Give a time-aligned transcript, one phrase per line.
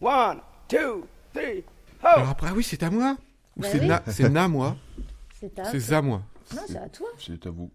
[0.00, 1.64] One, two, three,
[2.02, 2.30] Alors ho!
[2.30, 3.16] après, ah oui, c'est à moi
[3.56, 3.86] Ou Bah c'est oui.
[3.86, 4.76] na, c'est na moi
[5.40, 6.22] C'est à C'est à moi.
[6.54, 7.08] Non, c'est à toi.
[7.18, 7.70] C'est à vous.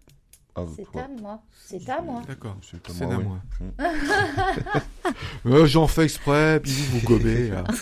[0.54, 0.76] À vous.
[0.76, 1.42] C'est à moi.
[1.66, 2.22] C'est à moi.
[2.26, 2.56] D'accord.
[2.62, 3.38] C'est à C'est moi, à moi.
[3.60, 3.70] Mm.
[5.46, 7.48] Euh, J'en fais exprès, puis vous vous gobez.
[7.48, 7.64] là.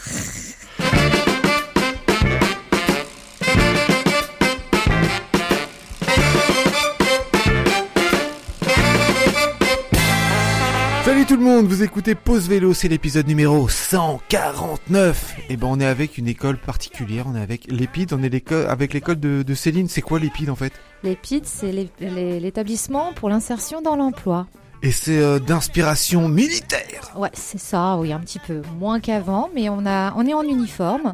[11.31, 15.37] tout le monde, vous écoutez Pause Vélo, c'est l'épisode numéro 149.
[15.49, 18.93] Et ben on est avec une école particulière, on est avec l'Épide, on est avec
[18.93, 19.87] l'école de, de Céline.
[19.89, 20.73] C'est quoi l'Épide en fait?
[21.05, 24.49] L'EPID, c'est l'é- l'é- l'établissement pour l'insertion dans l'emploi.
[24.83, 27.13] Et c'est euh, d'inspiration militaire.
[27.15, 30.43] Ouais, c'est ça, oui, un petit peu moins qu'avant, mais on, a, on est en
[30.43, 31.13] uniforme.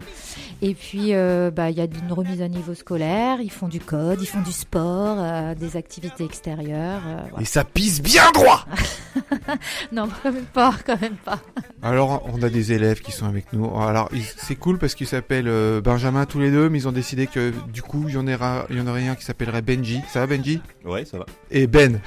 [0.62, 3.80] Et puis, euh, bah, il y a une remise à niveau scolaire, ils font du
[3.80, 7.02] code, ils font du sport, euh, des activités extérieures.
[7.38, 8.64] Et ça pisse bien droit
[9.92, 11.40] Non, quand même pas, quand même pas.
[11.82, 13.70] Alors, on a des élèves qui sont avec nous.
[13.80, 17.26] Alors, c'est cool parce qu'ils s'appellent euh, Benjamin tous les deux, mais ils ont décidé
[17.26, 20.00] que du coup, il y en aura, il y en aurait un qui s'appellerait Benji.
[20.12, 20.60] Ça va, Benji?
[20.84, 21.26] Ouais, ça va.
[21.50, 22.00] Et Ben?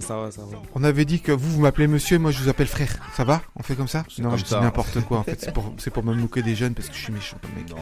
[0.00, 0.58] Ça va, ça va.
[0.74, 2.94] On avait dit que vous, vous m'appelez monsieur et moi, je vous appelle frère.
[3.14, 3.40] Ça va?
[3.56, 4.04] On fait comme ça?
[4.18, 5.18] Non, comme je dis n'importe quoi.
[5.18, 7.38] En fait, c'est pour, c'est pour me moquer des jeunes parce que je suis méchant
[7.40, 7.70] comme mec.
[7.70, 7.76] Non.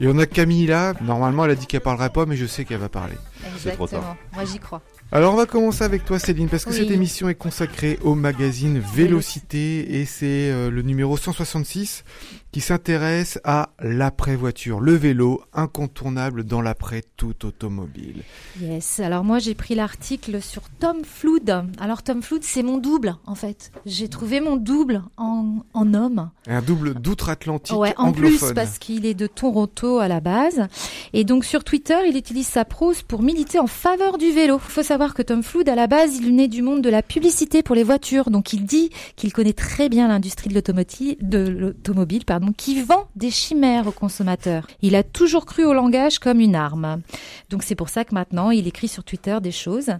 [0.00, 0.94] Et on a Camille là.
[1.02, 3.14] Normalement, elle a dit qu'elle parlerait pas, mais je sais qu'elle va parler.
[3.58, 4.16] C'est trop tard.
[4.32, 4.80] Moi, j'y crois.
[5.12, 6.76] Alors on va commencer avec toi Céline parce que Oui.
[6.76, 12.04] cette émission est consacrée au magazine Vélocité et c'est euh, le numéro 166
[12.52, 18.22] qui s'intéresse à l'après-voiture, le vélo incontournable dans l'après tout automobile.
[18.60, 21.64] Yes, alors moi j'ai pris l'article sur Tom Flood.
[21.78, 23.70] Alors Tom Flood c'est mon double en fait.
[23.86, 26.30] J'ai trouvé mon double en, en homme.
[26.48, 28.38] Un double d'outre-Atlantique Ouais, en anglophone.
[28.48, 30.66] plus parce qu'il est de Toronto à la base.
[31.12, 34.56] Et donc sur Twitter il utilise sa prose pour militer en faveur du vélo.
[34.56, 37.02] Il faut savoir que Tom Flood à la base il naît du monde de la
[37.02, 38.30] publicité pour les voitures.
[38.30, 42.24] Donc il dit qu'il connaît très bien l'industrie de l'automobile
[42.56, 44.66] qui vend des chimères aux consommateurs.
[44.82, 47.02] Il a toujours cru au langage comme une arme.
[47.50, 49.90] Donc c'est pour ça que maintenant il écrit sur Twitter des choses.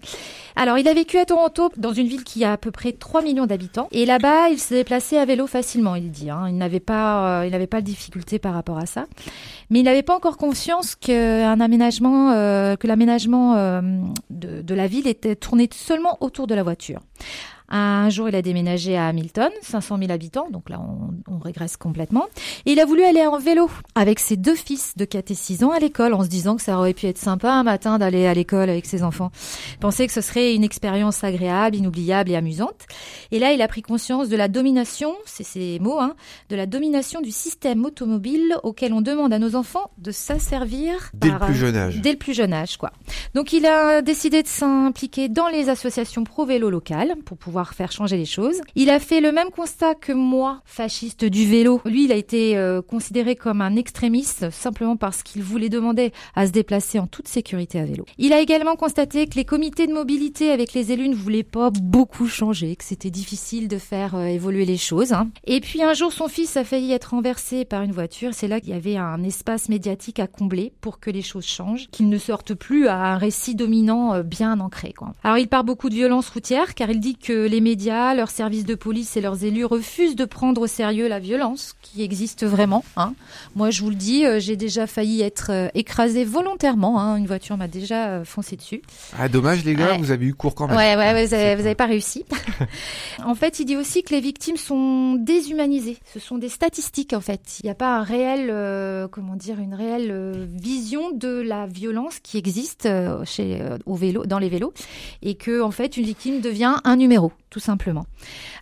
[0.56, 3.22] Alors il a vécu à Toronto dans une ville qui a à peu près 3
[3.22, 6.30] millions d'habitants et là-bas il se déplaçait à vélo facilement, il dit.
[6.30, 6.46] hein.
[6.48, 9.06] Il n'avait pas, euh, il n'avait pas de difficulté par rapport à ça,
[9.70, 13.80] mais il n'avait pas encore conscience qu'un aménagement, euh, que l'aménagement euh,
[14.30, 17.00] de la ville était tourné seulement autour de la voiture.
[17.70, 21.76] Un jour, il a déménagé à Hamilton, 500 000 habitants, donc là, on, on régresse
[21.76, 22.26] complètement.
[22.66, 25.64] Et il a voulu aller en vélo avec ses deux fils de 4 et 6
[25.64, 28.26] ans à l'école, en se disant que ça aurait pu être sympa un matin d'aller
[28.26, 29.30] à l'école avec ses enfants.
[29.72, 32.86] Il pensait que ce serait une expérience agréable, inoubliable et amusante.
[33.30, 36.14] Et là, il a pris conscience de la domination, c'est ces mots, hein,
[36.48, 41.30] de la domination du système automobile auquel on demande à nos enfants de s'asservir Dès
[41.30, 42.00] le plus euh, jeune âge.
[42.00, 42.92] Dès le plus jeune âge, quoi.
[43.34, 48.16] Donc il a décidé de s'impliquer dans les associations pro-vélo locales pour pouvoir faire changer
[48.16, 48.60] les choses.
[48.74, 51.80] Il a fait le même constat que moi, fasciste du vélo.
[51.84, 56.46] Lui, il a été euh, considéré comme un extrémiste simplement parce qu'il voulait demander à
[56.46, 58.04] se déplacer en toute sécurité à vélo.
[58.18, 61.70] Il a également constaté que les comités de mobilité avec les élus ne voulaient pas
[61.70, 65.12] beaucoup changer, que c'était difficile de faire euh, évoluer les choses.
[65.12, 65.30] hein.
[65.46, 68.34] Et puis un jour, son fils a failli être renversé par une voiture.
[68.34, 71.88] C'est là qu'il y avait un espace médiatique à combler pour que les choses changent,
[71.90, 74.90] qu'ils ne sortent plus à un récit dominant euh, bien ancré.
[75.22, 78.64] Alors il parle beaucoup de violence routière car il dit que les médias, leurs services
[78.64, 82.84] de police et leurs élus refusent de prendre au sérieux la violence qui existe vraiment.
[82.96, 83.14] hein.
[83.56, 87.00] Moi je vous le dis, euh, j'ai déjà failli être euh, écrasée volontairement.
[87.00, 87.16] hein.
[87.16, 88.82] Une voiture m'a déjà euh, foncé dessus.
[89.18, 89.98] Ah dommage les gars, Ouais.
[89.98, 90.76] vous avez eu cours quand même.
[90.76, 90.94] Ouais,
[91.26, 92.24] vous avez, vous avez pas réussi.
[93.24, 95.98] en fait, il dit aussi que les victimes sont déshumanisées.
[96.14, 97.40] Ce sont des statistiques, en fait.
[97.62, 101.66] Il n'y a pas un réel, euh, comment dire, une réelle euh, vision de la
[101.66, 104.72] violence qui existe euh, chez, au vélo, dans les vélos,
[105.22, 108.06] et que, en fait, une victime devient un numéro, tout simplement.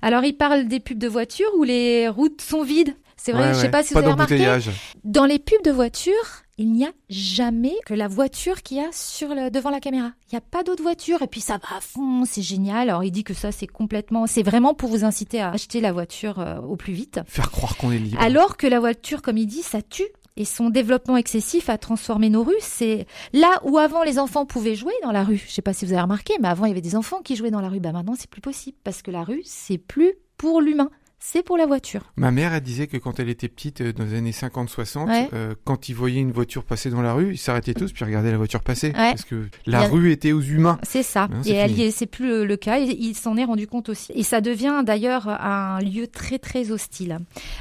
[0.03, 2.95] Alors, il parle des pubs de voitures où les routes sont vides?
[3.17, 3.71] C'est vrai, Ouais, je sais ouais.
[3.71, 4.71] pas si Pas vous avez remarqué.
[5.03, 6.13] Dans les pubs de voitures,
[6.57, 10.13] il n'y a jamais que la voiture qu'il y a sur le, devant la caméra.
[10.31, 12.91] Il n'y a pas d'autre voiture et puis ça va à fond, c'est génial.
[12.91, 15.93] Alors il dit que ça c'est complètement, c'est vraiment pour vous inciter à acheter la
[15.93, 17.21] voiture euh, au plus vite.
[17.27, 18.21] Faire croire qu'on est libre.
[18.21, 20.09] Alors que la voiture, comme il dit, ça tue.
[20.41, 22.55] Et son développement excessif a transformé nos rues.
[22.61, 25.43] C'est là où avant les enfants pouvaient jouer dans la rue.
[25.45, 27.35] Je sais pas si vous avez remarqué, mais avant il y avait des enfants qui
[27.35, 27.81] jouaient dans la rue.
[27.81, 31.57] Bah maintenant c'est plus possible parce que la rue c'est plus pour l'humain, c'est pour
[31.57, 32.13] la voiture.
[32.17, 35.29] Ma mère, elle disait que quand elle était petite, euh, dans les années 50-60, Ouais.
[35.33, 38.31] euh, quand ils voyaient une voiture passer dans la rue, ils s'arrêtaient tous puis regardaient
[38.31, 38.89] la voiture passer.
[38.89, 38.93] Ouais.
[39.11, 40.79] Parce que la rue était aux humains.
[40.83, 41.29] C'est ça.
[41.43, 42.79] C'est et c'est plus le, cas.
[42.79, 44.13] Il s'en est rendu compte aussi.
[44.15, 47.19] Et ça devient d'ailleurs un lieu très très hostile.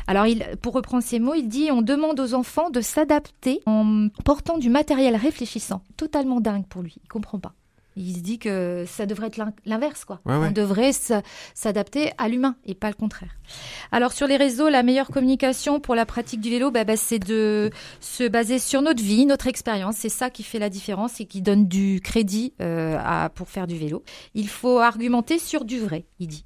[0.07, 4.07] Alors, il, pour reprendre ses mots, il dit on demande aux enfants de s'adapter en
[4.23, 5.81] portant du matériel réfléchissant.
[5.97, 6.95] Totalement dingue pour lui.
[7.03, 7.53] Il comprend pas.
[7.99, 10.21] Il se dit que ça devrait être l'in- l'inverse, quoi.
[10.25, 10.47] Ouais, ouais.
[10.49, 10.91] On devrait
[11.55, 13.35] s'adapter à l'humain et pas le contraire.
[13.91, 17.19] Alors sur les réseaux, la meilleure communication pour la pratique du vélo, bah, bah, c'est
[17.19, 19.95] de se baser sur notre vie, notre expérience.
[19.97, 23.67] C'est ça qui fait la différence et qui donne du crédit euh, à, pour faire
[23.67, 24.03] du vélo.
[24.33, 26.45] Il faut argumenter sur du vrai, il dit.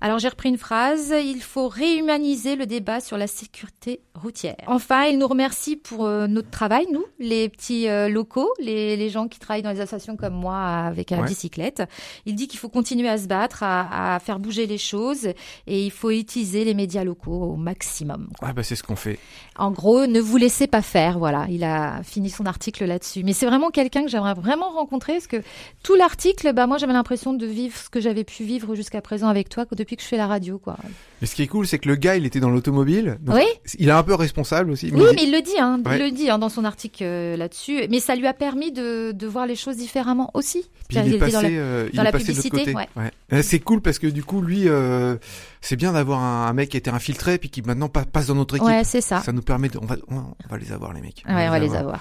[0.00, 4.56] Alors j'ai repris une phrase, il faut réhumaniser le débat sur la sécurité routière.
[4.66, 9.08] Enfin, il nous remercie pour euh, notre travail, nous, les petits euh, locaux, les, les
[9.10, 11.26] gens qui travaillent dans les associations comme moi avec la Ouais.
[11.26, 11.82] bicyclette.
[12.26, 15.26] Il dit qu'il faut continuer à se battre, à, à faire bouger les choses
[15.66, 18.28] et il faut utiliser les médias locaux au maximum.
[18.38, 18.48] quoi.
[18.48, 19.18] Ah bah c'est ce qu'on fait.
[19.56, 21.18] En gros, ne vous laissez pas faire.
[21.18, 23.22] Voilà, il a fini son article là-dessus.
[23.24, 25.42] Mais c'est vraiment quelqu'un que j'aimerais vraiment rencontrer parce que
[25.82, 29.28] tout l'article, bah moi j'avais l'impression de vivre ce que j'avais pu vivre jusqu'à présent
[29.28, 30.76] avec toi depuis que je fais la radio, quoi.
[31.20, 33.18] Mais ce qui est cool, c'est que le gars, il était dans l'automobile.
[33.26, 33.42] Oui.
[33.78, 34.90] Il est un peu responsable aussi.
[34.92, 35.98] Oui, il- mais il le dit, hein, Ouais.
[35.98, 37.82] il le dit hein, dans son article euh, là-dessus.
[37.90, 40.64] Mais ça lui a permis de, de voir les choses différemment aussi.
[40.88, 42.74] Puis il est passé, dans la- euh, dans la publicité, côté.
[42.74, 42.88] ouais.
[43.32, 45.16] Euh, C'est cool parce que du coup, lui, euh,
[45.60, 48.34] c'est bien d'avoir un, un mec qui était infiltré puis qui maintenant pa- passe dans
[48.34, 48.66] notre équipe.
[48.68, 49.20] Ouais, c'est ça.
[49.20, 51.22] Ça nous permet de, on va, on, on va les avoir les mecs.
[51.28, 52.00] Ouais, on va les avoir.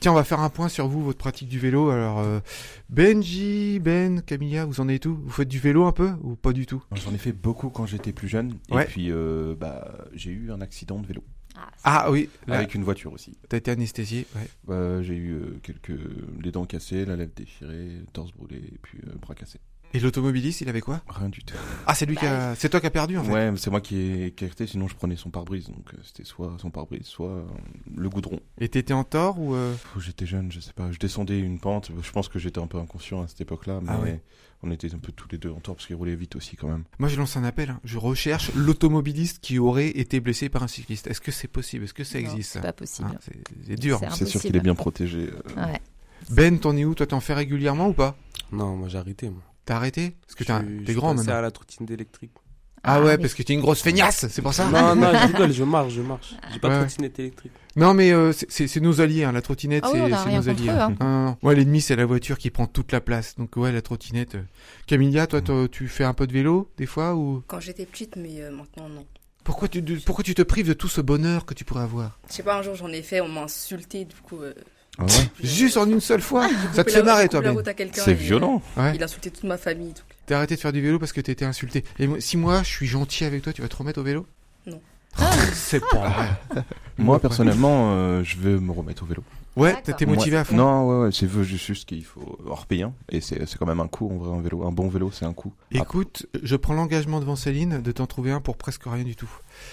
[0.00, 1.90] Tiens, on va faire un point sur vous, votre pratique du vélo.
[1.90, 2.40] Alors, euh,
[2.90, 5.16] Benji, Ben, Camilla, vous en êtes où?
[5.22, 6.82] Vous faites du vélo un peu ou pas du tout?
[6.92, 8.58] J'en ai fait beaucoup quand j'étais plus jeune.
[8.70, 8.82] Ouais.
[8.82, 11.22] Et puis, euh, bah, j'ai eu un accident de vélo.
[11.84, 13.36] Ah oui, là, Avec une voiture aussi.
[13.48, 14.26] t'as été anesthésié.
[14.34, 14.48] Ouais.
[14.66, 15.92] Bah, j'ai eu euh, quelques.
[16.42, 19.60] les dents cassées, la lèvre déchirée, le torse brûlé, et puis euh, bras cassé.
[19.94, 21.00] Et l'automobiliste, il avait quoi?
[21.08, 21.54] Rien du tout.
[21.86, 23.32] Ah, c'est lui qui a, c'est toi qui a perdu en fait.
[23.32, 25.68] Ouais, c'est moi qui ai qui ai arrêté, sinon je prenais son pare-brise.
[25.68, 27.44] Donc euh, c'était soit son pare-brise, soit euh,
[27.96, 28.40] le goudron.
[28.60, 30.90] Et t'étais en tort ou euh, J'étais jeune, je sais pas.
[30.90, 31.90] Je descendais une pente.
[32.02, 34.20] Je pense que j'étais un peu inconscient à cette époque-là, mais Ah ouais.
[34.64, 36.68] on était un peu tous les deux en tort parce qu'il roulait vite aussi quand
[36.68, 36.82] même.
[36.98, 37.70] Moi, je lance un appel.
[37.70, 37.80] hein.
[37.84, 41.06] Je recherche l'automobiliste qui aurait été blessé par un cycliste.
[41.06, 41.84] Est-ce que c'est possible?
[41.84, 43.08] Est-ce que ça Non, existe C'est ça pas possible.
[43.14, 44.00] Hein, c'est- dur.
[44.12, 45.30] C'est sûr qu'il est bien protégé.
[45.56, 45.66] euh.
[45.66, 45.80] Ouais.
[46.30, 46.94] Ben, t'en es où?
[46.96, 48.16] Toi, t'en fais régulièrement ou pas?
[48.50, 49.28] Non, moi j'ai arrêté.
[49.30, 49.42] Moi.
[49.64, 51.34] T'as arrêté Parce que Je t'es grand maintenant.
[51.36, 52.32] à la trottinette électrique.
[52.86, 55.26] Ah ouais, mais- parce que t'es une grosse feignasse, c'est pour ça Non, non, je
[55.32, 56.34] rigole, je marche, je marche.
[56.52, 57.52] J'ai pas Ouais, de trottinette électrique.
[57.76, 59.32] Non, mais euh, c'est- c'est c'est nos alliés, hein.
[59.32, 60.68] la trottinette, Ah oui, c'est nos alliés.
[60.68, 60.94] eux, hein.
[61.00, 61.36] Non, non, non.
[61.42, 63.36] Ouais, l'ennemi, c'est la voiture qui prend toute la place.
[63.36, 64.34] Donc ouais, la trottinette.
[64.34, 64.42] euh.
[64.86, 67.42] Camilla, toi, toi, tu fais un peu de vélo des fois ou?
[67.46, 69.06] Quand j'étais petite, mais euh, maintenant non.
[69.44, 72.18] pourquoi tu, de- pourquoi tu te prives de tout ce bonheur que tu pourrais avoir?
[72.28, 74.42] Je sais pas, un jour j'en ai fait, on m'a insulté, du coup.
[74.42, 74.52] euh,
[74.98, 75.08] Ah ouais
[75.42, 77.54] Juste en une seule fois j'ai Ça te fait marrer, toi, Ben
[77.92, 78.62] C'est violent.
[78.76, 78.92] Ouais.
[78.94, 79.92] Il a insulté toute ma famille.
[80.26, 81.84] T'as arrêté de faire du vélo parce que t'étais insulté.
[81.98, 84.26] Et moi- si moi, je suis gentil avec toi, tu vas te remettre au vélo?
[84.66, 84.80] Non.
[85.18, 86.62] Ah, c'est pas vrai.
[86.98, 89.22] Moi, personnellement, euh, je veux me remettre au vélo.
[89.56, 90.56] Ouais, t'es motivé Moi- à fond.
[90.56, 92.86] Non, ouais, ouais, c'est juste qu'il faut hors payer.
[93.08, 94.66] Et c'est c'est quand même un coût, en vrai, un vélo.
[94.66, 95.52] Un bon vélo, c'est un coût.
[95.70, 99.30] Écoute, je prends l'engagement devant Céline de t'en trouver un pour presque rien du tout.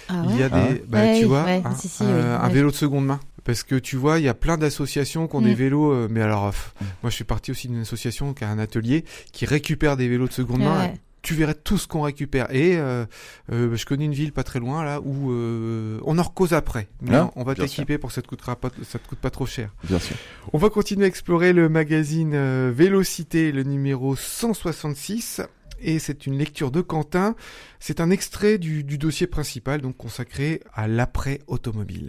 [0.08, 1.88] Ah Il y a ouais des, Ah ouais bah, Ouais, tu vois, ouais, hein, si,
[1.88, 2.54] si, un, oui, un ouais.
[2.54, 3.20] vélo de seconde main.
[3.44, 5.56] Parce que tu vois, il y a plein d'associations qui ont des Mm.
[5.56, 6.86] vélos, euh, mais alors, euh, pff, Mm.
[7.02, 10.28] moi je suis parti aussi d'une association qui a un atelier qui récupère des vélos
[10.28, 10.92] de seconde main.
[11.22, 12.54] Tu verrais tout ce qu'on récupère.
[12.54, 13.06] Et euh,
[13.52, 16.88] euh, je connais une ville pas très loin là où euh, on en cause après.
[17.02, 19.30] Mais Ah, on va t'équiper pour que ça te coûtera pas, ça te coûte pas
[19.30, 19.70] trop cher.
[19.84, 20.16] Bien sûr.
[20.54, 25.42] On va continuer à explorer le magazine Vélocité, le numéro 166.
[25.84, 27.36] Et c'est une lecture de Quentin.
[27.80, 32.08] C'est un extrait du, du dossier principal, donc consacré à l'après-automobile.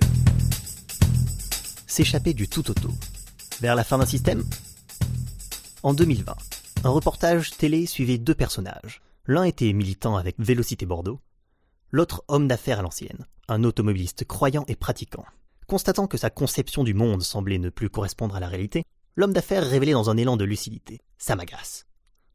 [1.86, 2.90] S'échapper du tout auto.
[3.60, 4.42] Vers la fin d'un système?
[5.82, 6.34] En 2020,
[6.84, 9.02] un reportage télé suivait deux personnages.
[9.26, 11.20] L'un était militant avec Vélocité Bordeaux,
[11.90, 15.24] l'autre homme d'affaires à l'ancienne, un automobiliste croyant et pratiquant.
[15.66, 19.66] Constatant que sa conception du monde semblait ne plus correspondre à la réalité, l'homme d'affaires
[19.66, 21.00] révélait dans un élan de lucidité.
[21.18, 21.86] Ça m'agace.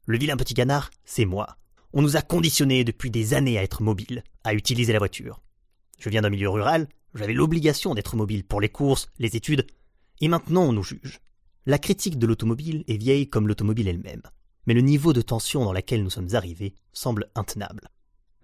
[0.05, 1.57] Le vilain petit canard, c'est moi.
[1.91, 5.41] On nous a conditionnés depuis des années à être mobiles, à utiliser la voiture.
[5.99, 9.67] Je viens d'un milieu rural, j'avais l'obligation d'être mobile pour les courses, les études,
[10.21, 11.19] et maintenant on nous juge.
[11.69, 14.21] La critique de l'automobile est vieille comme l'automobile elle-même,
[14.67, 17.89] mais le niveau de tension dans laquelle nous sommes arrivés semble intenable.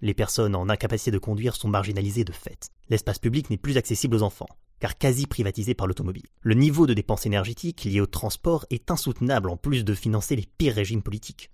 [0.02, 2.68] Les personnes en incapacité de conduire sont marginalisées de fait.
[2.90, 4.50] L'espace public n'est plus accessible aux enfants,
[4.82, 6.28] car quasi privatisé par l'automobile.
[6.42, 10.50] Le niveau de dépenses énergétiques liées au transport est insoutenable en plus de financer les
[10.58, 11.50] pires régimes politiques.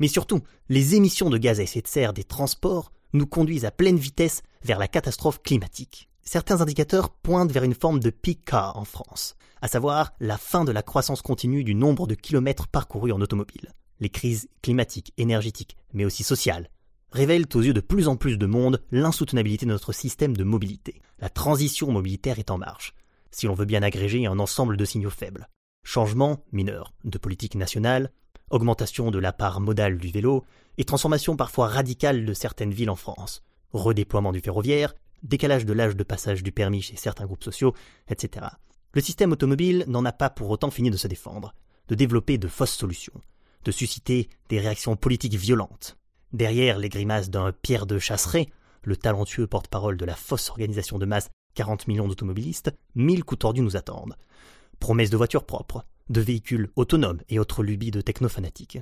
[0.00, 3.70] Mais surtout, les émissions de gaz à effet de serre des transports nous conduisent à
[3.70, 6.10] pleine vitesse vers la catastrophe climatique.
[6.20, 10.72] Certains indicateurs pointent vers une forme de PICA en France, à savoir la fin de
[10.72, 13.72] la croissance continue du nombre de kilomètres parcourus en automobile.
[14.00, 16.70] Les crises climatiques, énergétiques, mais aussi sociales,
[17.12, 21.02] révèlent aux yeux de plus en plus de monde l'insoutenabilité de notre système de mobilité.
[21.18, 22.94] La transition mobilitaire est en marche,
[23.30, 25.48] si l'on veut bien agréger un ensemble de signaux faibles.
[25.82, 28.10] Changement mineur de politique nationale,
[28.50, 30.44] augmentation de la part modale du vélo,
[30.78, 35.96] et transformation parfois radicale de certaines villes en France, redéploiement du ferroviaire, décalage de l'âge
[35.96, 37.74] de passage du permis chez certains groupes sociaux,
[38.08, 38.46] etc.
[38.92, 41.54] Le système automobile n'en a pas pour autant fini de se défendre.
[41.90, 43.20] de développer de fausses solutions,
[43.64, 45.98] de susciter des réactions politiques violentes.
[46.32, 48.48] Derrière les grimaces d'un Pierre de Chasseret,
[48.84, 53.62] le talentueux porte-parole de la fausse organisation de masse 40 millions d'automobilistes, mille coups tordus
[53.62, 54.16] nous attendent.
[54.78, 58.78] Promesses de voitures propres, de véhicules autonomes et autres lubies de technofanatiques.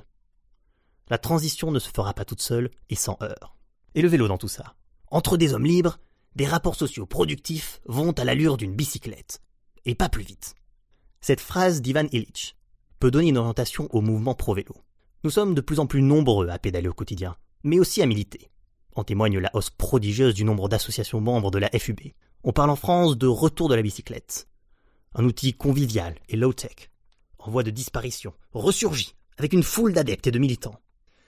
[1.09, 3.57] La transition ne se fera pas toute seule et sans heurts.
[3.95, 4.75] Et le vélo dans tout ça?
[5.07, 5.97] Entre des hommes libres,
[6.35, 9.41] des rapports sociaux productifs vont à l'allure d'une bicyclette.
[9.85, 10.55] Et pas plus vite.
[11.21, 12.55] Cette phrase d'Ivan Illich
[12.99, 14.75] peut donner une orientation au mouvement pro-vélo.
[15.23, 18.49] Nous sommes de plus en plus nombreux à pédaler au quotidien, mais aussi à militer.
[18.95, 21.99] En témoigne la hausse prodigieuse du nombre d'associations membres de la FUB.
[22.43, 24.47] On parle en France de retour de la bicyclette.
[25.13, 26.89] Un outil convivial et low-tech,
[27.37, 30.79] en voie de disparition, ressurgit avec une foule d'adeptes et de militants.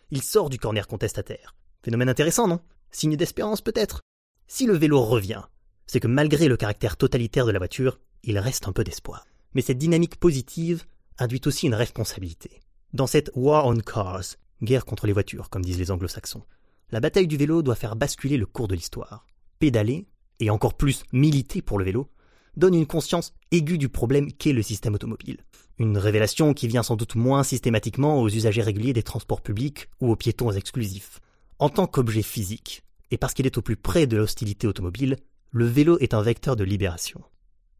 [0.10, 1.56] Il sort du corner contestataire.
[1.84, 2.60] Phénomène intéressant, non?
[2.92, 4.02] Signe d'espérance peut-être?
[4.48, 5.44] Si le vélo revient,
[5.88, 9.26] c'est que malgré le caractère totalitaire de la voiture, il reste un peu d'espoir.
[9.54, 10.86] Mais cette dynamique positive
[11.18, 12.62] induit aussi une responsabilité.
[12.94, 16.44] Dans cette War on Cars, guerre contre les voitures, comme disent les anglo-saxons,
[16.92, 19.26] la bataille du vélo doit faire basculer le cours de l'histoire.
[19.60, 20.08] Pédaler,
[20.40, 22.10] et encore plus militer pour le vélo,
[22.58, 25.38] donne une conscience aiguë du problème qu'est le système automobile.
[25.78, 30.12] Une révélation qui vient sans doute moins systématiquement aux usagers réguliers des transports publics ou
[30.12, 31.20] aux piétons exclusifs.
[31.60, 35.18] En tant qu'objet physique, et parce qu'il est au plus près de l'hostilité automobile,
[35.52, 37.22] le vélo est un vecteur de libération.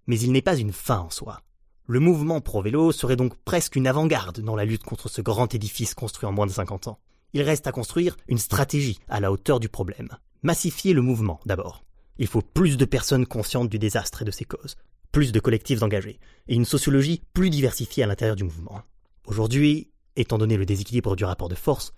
[0.08, 1.42] Mais il n'est pas une fin en soi.
[1.88, 5.94] Le mouvement pro-vélo serait donc presque une avant-garde dans la lutte contre ce grand édifice
[5.94, 7.00] construit en moins de 50 ans.
[7.34, 10.10] Il reste à construire une stratégie à la hauteur du problème.
[10.44, 11.84] Massifier le mouvement, d'abord.
[12.18, 14.76] Il faut plus de personnes conscientes du désastre et de ses causes,
[15.12, 18.82] plus de collectifs engagés, et une sociologie plus diversifiée à l'intérieur du mouvement.
[19.26, 21.94] Aujourd'hui, étant donné le déséquilibre du rapport de force,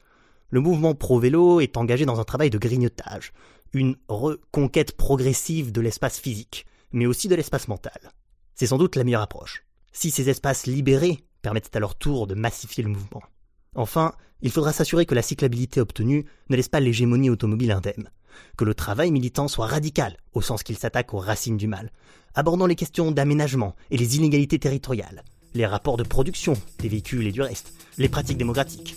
[0.49, 3.33] le mouvement pro-vélo est engagé dans un travail de grignotage,
[3.73, 8.11] une reconquête progressive de l'espace physique, mais aussi de l'espace mental.
[8.55, 9.65] C'est sans doute la meilleure approche.
[9.91, 13.21] Si ces espaces libérés permettent à leur tour de massifier le mouvement.
[13.75, 18.09] Enfin, il faudra s'assurer que la cyclabilité obtenue ne laisse pas l'hégémonie automobile indemne,
[18.57, 21.91] que le travail militant soit radical, au sens qu'il s'attaque aux racines du mal,
[22.35, 25.23] abordant les questions d'aménagement et les inégalités territoriales,
[25.53, 28.95] les rapports de production des véhicules et du reste, les pratiques démocratiques.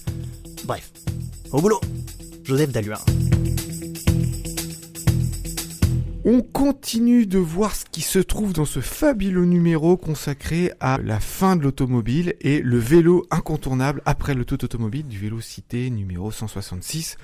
[0.65, 0.93] Bref,
[1.53, 1.81] au boulot
[2.45, 2.99] Joseph Daluin.
[6.29, 11.21] On continue de voir ce qui se trouve dans ce fabuleux numéro consacré à la
[11.21, 16.33] fin de l'automobile et le vélo incontournable après le tout automobile du vélo cité numéro
[16.33, 17.17] 166.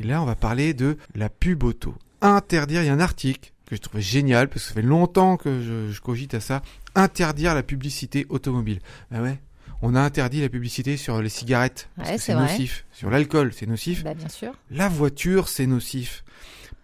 [0.00, 1.94] Et là, on va parler de la pub auto.
[2.22, 5.36] Interdire, il y a un article que je trouvais génial parce que ça fait longtemps
[5.36, 6.62] que je, je cogite à ça.
[6.94, 8.78] Interdire la publicité automobile.
[9.10, 9.38] Bah ouais?
[9.82, 12.86] On a interdit la publicité sur les cigarettes Ouais, c'est nocif.
[12.90, 14.02] Sur l'alcool, c'est nocif.
[14.02, 14.54] Bah, bien sûr.
[14.70, 16.24] La voiture, c'est nocif.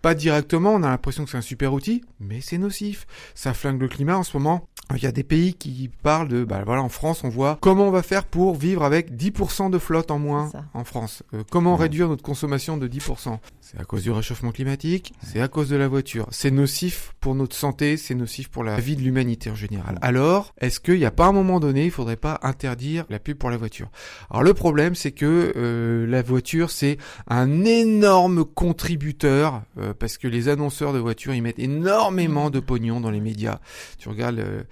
[0.02, 3.06] Pas directement, on a l'impression que c'est un super outil, mais c'est nocif.
[3.36, 4.68] Ça flingue le climat en ce moment.
[4.94, 7.88] Il y a des pays qui parlent de, bah voilà, en France, on voit comment
[7.88, 11.22] on va faire pour vivre avec 10% de flotte en moins en France.
[11.32, 11.82] Euh, comment Ouais.
[11.84, 15.76] réduire notre consommation de 10% C'est à cause du réchauffement climatique, c'est à cause de
[15.76, 16.26] la voiture.
[16.30, 19.98] C'est nocif pour notre santé, c'est nocif pour la vie de l'humanité en général.
[20.02, 23.38] Alors, est-ce qu'il n'y a pas un moment donné, il faudrait pas interdire la pub
[23.38, 23.88] pour la voiture?
[24.30, 26.98] Alors le problème, c'est que euh, la voiture, c'est
[27.28, 33.00] un énorme contributeur euh, parce que les annonceurs de voitures, ils mettent énormément de pognon
[33.00, 33.58] dans les médias.
[33.98, 34.62] Tu regardes euh,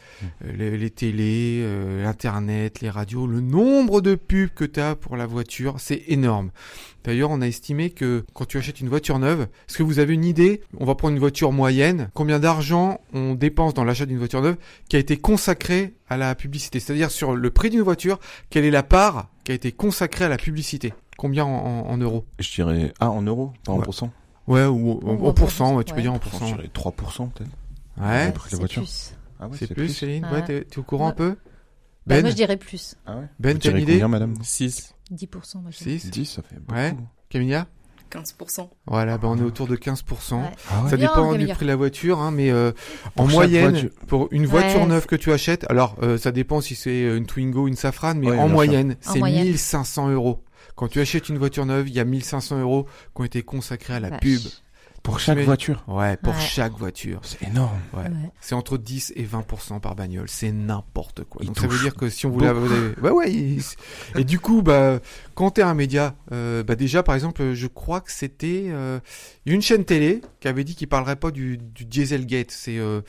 [0.44, 5.16] les, les télés, euh, internet, les radios, le nombre de pubs que tu as pour
[5.16, 6.50] la voiture, c'est énorme.
[7.04, 10.12] D'ailleurs, on a estimé que quand tu achètes une voiture neuve, est-ce que vous avez
[10.14, 12.10] une idée On va prendre une voiture moyenne.
[12.14, 14.56] Combien d'argent on dépense dans l'achat d'une voiture neuve
[14.88, 16.78] qui a été consacrée à la publicité?
[16.80, 18.18] C'est-à-dire sur le prix d'une voiture,
[18.50, 20.92] quelle est la part qui a été consacrée à la publicité?
[21.16, 22.26] Combien en, en- en euros?
[22.38, 23.84] Je dirais, ah, en euros, pas en Ouais.
[23.84, 24.10] pourcent?
[24.46, 26.02] Ouais, ou en, Ou en en pourcent, ouais, tu peux ouais.
[26.02, 26.44] dire en Je pourcent.
[26.46, 27.50] dirais 3% peut-être.
[28.00, 28.82] Ouais, Le prix de la C'est voiture.
[28.82, 29.12] plus.
[29.40, 30.64] Ah ouais, c'est plus, Céline Ouais, Ouais.
[30.64, 31.14] t'es au courant un Ouais.
[31.16, 31.30] peu
[32.06, 32.96] Bah, Ben, moi, je dirais plus.
[33.06, 34.94] Ah ouais Ben, t'as une idée combien, madame 6.
[35.12, 36.74] 10%, moi, je 6 10, ça fait beaucoup.
[36.78, 36.94] Ouais.
[37.28, 37.66] Camilla
[38.10, 38.68] 15%.
[38.86, 40.40] Voilà, ben on est autour de 15%.
[40.42, 40.50] Ouais.
[40.70, 42.72] Ah ouais Ça Bien, dépend du prix de la voiture, hein, mais euh,
[43.16, 43.90] en moyenne, voiture.
[44.08, 47.24] pour une voiture Ouais, neuve que tu achètes, alors euh, ça dépend si c'est une
[47.26, 49.44] Twingo ou une Safran, mais Ouais, en moyenne, En c'est moyenne.
[49.46, 50.42] 1500 euros.
[50.74, 53.94] Quand tu achètes une voiture neuve, il y a 1500 euros qui ont été consacrés
[53.94, 54.20] à la Vache.
[54.20, 54.40] pub.
[55.02, 55.82] Pour chaque Mais- voiture.
[55.88, 56.40] Ouais, pour Ouais.
[56.40, 57.20] chaque voiture.
[57.22, 57.78] C'est énorme.
[57.94, 58.02] Ouais.
[58.02, 58.30] Ouais.
[58.40, 60.28] C'est entre 10 et 20% par bagnole.
[60.28, 61.40] C'est n'importe quoi.
[61.42, 62.48] Il Donc ça veut dire que si on voulait...
[62.48, 63.32] avez- Ouais, ouais.
[63.32, 63.62] il-
[64.18, 65.00] Et du coup, bah,
[65.34, 69.00] quand t'es un média, euh, bah déjà, par exemple, je crois que c'était euh,
[69.46, 72.50] une chaîne télé qui avait dit qu'il parlerait pas du, du Dieselgate.
[72.50, 73.00] C'est euh,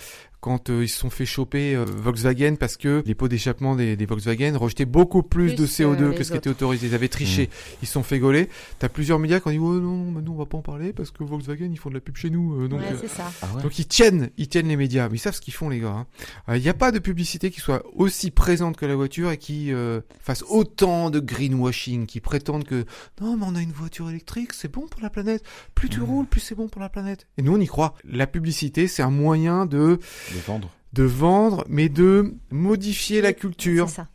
[0.42, 3.96] quand euh, ils se sont fait choper euh, Volkswagen parce que les pots d'échappement des,
[3.96, 6.88] des Volkswagen rejetaient beaucoup plus, Plus de CO2 que que, ce qui était autorisé.
[6.88, 7.50] Ils avaient triché.
[7.82, 8.50] Ils se sont fait gauler.
[8.80, 10.94] T'as plusieurs médias qui ont dit ouais non, bah, nous on va pas en parler
[10.94, 12.62] parce que Volkswagen ils font de la pub chez nous.
[12.62, 13.32] euh, donc Ouais, euh, c'est ça.
[13.42, 15.70] Ah ouais donc ils tiennent, ils tiennent les médias, mais ils savent ce qu'ils font
[15.70, 16.06] les gars.
[16.54, 19.72] Il n'y a pas de publicité qui soit aussi présente que la voiture et qui
[19.72, 22.86] euh, fasse autant de greenwashing, qui prétendent que
[23.22, 25.44] non mais on a une voiture électrique, c'est bon pour la planète.
[25.76, 26.04] Plus tu Mmh.
[26.04, 27.28] roules, plus c'est bon pour la planète.
[27.38, 27.94] Et nous on y croit.
[28.04, 30.00] La publicité c'est un moyen de
[30.34, 30.70] De vendre.
[30.94, 33.88] de vendre, mais de modifier la culture.
[33.90, 34.08] C'est ça.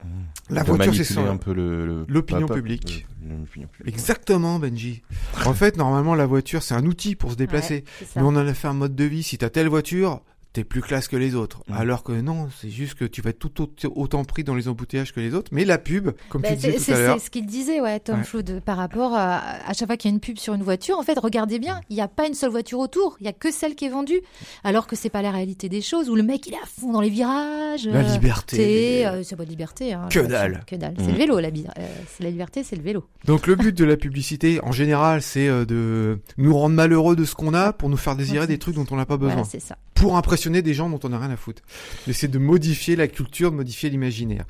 [0.50, 1.32] La de voiture c'est manipuler ça.
[1.32, 3.06] un peu le- le- L'opinion publique.
[3.28, 3.94] le- l'opinion publique.
[3.94, 5.02] Exactement Benji.
[5.44, 7.84] en fait normalement la voiture c'est un outil pour se déplacer.
[8.00, 8.06] Ouais.
[8.16, 9.22] Mais on en a fait un mode de vie.
[9.24, 10.22] Si t'as telle voiture,
[10.56, 11.62] t'es plus classe que les autres.
[11.68, 11.72] Mm.
[11.74, 14.68] Alors que non, c'est juste que tu vas être tout au- autant pris dans les
[14.68, 15.50] embouteillages que les autres.
[15.52, 17.80] Mais la pub, comme Bah, tu disais c'est tout à l'heure, c'est ce qu'il disait,
[17.82, 18.24] ouais, Tom Ouais.
[18.24, 19.36] Flood, par rapport à,
[19.68, 20.98] à chaque fois qu'il y a une pub sur une voiture.
[20.98, 23.32] En fait, regardez bien, il n'y a pas une seule voiture autour, il n'y a
[23.34, 24.20] que celle qui est vendue.
[24.64, 26.90] Alors que c'est pas la réalité des choses, où le mec il est à fond
[26.92, 27.86] dans les virages.
[27.86, 28.56] la euh, liberté.
[28.56, 29.92] C'est euh, c'est pas de liberté.
[29.92, 30.64] Hein, Que dalle.
[30.66, 30.94] Que dalle.
[30.94, 31.04] Mm.
[31.04, 33.04] C'est le vélo, la, euh, c'est la liberté, c'est le vélo.
[33.26, 37.34] Donc le but de la publicité, en général, c'est de nous rendre malheureux de ce
[37.34, 38.46] qu'on a pour nous faire désirer Ouais.
[38.46, 39.34] des trucs dont on n'a pas besoin.
[39.34, 39.76] Voilà, c'est ça.
[39.96, 41.62] Pour impressionner des gens dont on n'a rien à foutre.
[42.06, 44.44] Mais c'est de modifier la culture, de modifier l'imaginaire.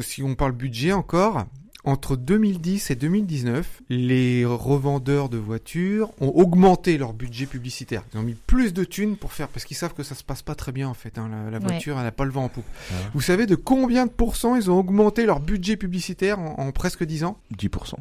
[0.00, 1.44] Si on parle budget encore,
[1.84, 8.04] entre 2010 et 2019, les revendeurs de voitures ont augmenté leur budget publicitaire.
[8.14, 10.42] Ils ont mis plus de thunes pour faire, parce qu'ils savent que ça se passe
[10.42, 11.18] pas très bien en fait.
[11.18, 11.28] hein.
[11.28, 11.64] La, la Ouais.
[11.64, 12.64] voiture, elle n'a pas le vent en poupe.
[12.92, 12.96] Ouais.
[13.14, 17.04] Vous savez de combien de pourcents ils ont augmenté leur budget publicitaire en, en presque
[17.04, 17.38] 10 ans?
[17.58, 17.94] 10%.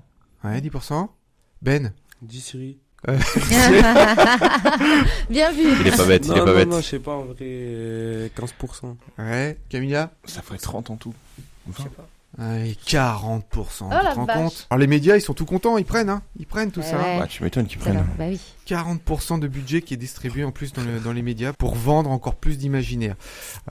[0.43, 1.07] Ouais, 10%.
[1.63, 1.91] Ben?
[2.21, 2.77] Dis Siri.
[5.29, 5.63] Bien vu.
[5.81, 6.69] Il est pas bête, il non, est pas non, bête.
[6.69, 8.95] non, je sais pas, en vrai, euh, 15%.
[9.17, 10.11] Ouais, Camilla?
[10.25, 11.13] Ça ferait 30 en tout.
[11.75, 12.07] Je sais pas.
[12.37, 13.41] Ouais, 40%.
[13.51, 14.67] tu Oh la te rends compte?
[14.69, 16.21] Alors les médias, ils sont tout contents, ils prennent, hein.
[16.39, 16.97] Ils prennent tout Ouais, ça.
[16.97, 17.19] ouais.
[17.19, 18.05] Bah, tu m'étonnes qu'ils prennent.
[18.17, 18.39] Bah oui.
[18.67, 22.09] 40% de budget qui est distribué en plus dans, le- dans les médias pour vendre
[22.09, 23.15] encore plus d'imaginaire.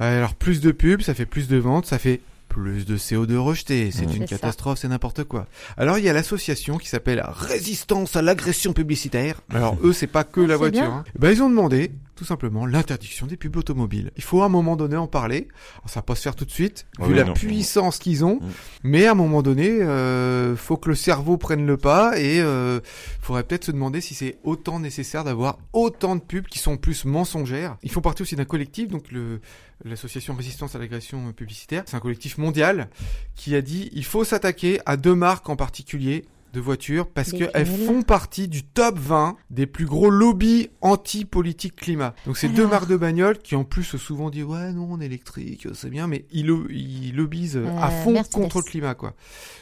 [0.02, 2.20] Euh, Alors plus de pubs, ça fait plus de ventes, ça fait
[2.50, 3.90] plus de CO2 rejeté.
[3.92, 4.16] C'est Mmh.
[4.16, 5.46] une catastrophe, c'est n'importe quoi.
[5.78, 9.40] Alors il y a l'association qui s'appelle Résistance à l'agression publicitaire.
[9.50, 10.82] Alors eux, c'est pas que Ah, la voiture.
[10.82, 11.04] hein.
[11.14, 14.10] Eh Ben, ils ont demandé tout simplement l'interdiction des pubs automobiles.
[14.18, 15.48] Il faut à un moment donné en parler.
[15.78, 17.32] Alors, ça va pas se faire tout de suite, Ouais, vu la non.
[17.32, 18.40] puissance qu'ils ont.
[18.42, 18.48] Mmh.
[18.82, 22.80] Mais à un moment donné, euh, faut que le cerveau prenne le pas et euh,
[23.22, 27.06] faudrait peut-être se demander si c'est autant nécessaire d'avoir autant de pubs qui sont plus
[27.06, 27.78] mensongères.
[27.82, 29.40] Ils font partie aussi d'un collectif, donc le
[29.86, 31.84] l'association Résistance à l'agression publicitaire.
[31.86, 32.90] C'est un collectif mondial
[33.34, 37.66] qui a dit il faut s'attaquer à deux marques en particulier de voitures parce qu'elles
[37.66, 42.14] font partie du top 20 des plus gros lobbies anti-politique climat.
[42.26, 45.06] Donc c'est deux marques de bagnoles qui en plus souvent disent ouais non on est
[45.06, 48.32] électrique c'est bien mais ils, lo- ils lobbyisent à Euh, fond Mercedes.
[48.34, 49.14] contre le climat quoi.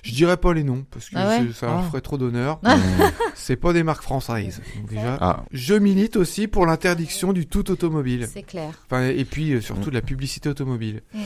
[0.03, 1.83] Je dirais pas les noms parce que Ah ouais ça leur Ah.
[1.83, 2.61] ferait trop d'honneur.
[3.35, 4.61] C'est pas des marques françaises.
[4.77, 8.29] Donc déjà, Ah, je milite aussi pour l'interdiction du tout automobile.
[8.33, 8.71] C'est clair.
[8.87, 11.03] Enfin, et puis euh, surtout de la publicité automobile.
[11.15, 11.19] Mm.